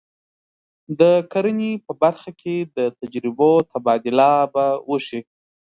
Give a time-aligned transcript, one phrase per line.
[0.99, 1.01] د
[1.31, 5.21] کرنې په برخه کې د تجربو تبادله به وشي.